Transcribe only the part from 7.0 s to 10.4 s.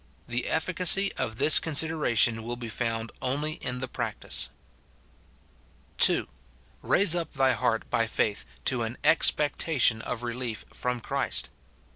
up thy heart by faith to an expectation of